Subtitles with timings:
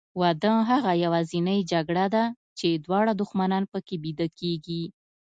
[0.21, 2.23] واده هغه یوازینۍ جګړه ده
[2.57, 4.83] چې دواړه دښمنان پکې بیده کېږي.